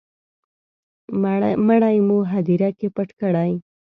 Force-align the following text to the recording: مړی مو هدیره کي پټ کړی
مړی 1.67 1.97
مو 2.07 2.17
هدیره 2.31 2.69
کي 2.77 2.87
پټ 2.95 3.09
کړی 3.19 3.51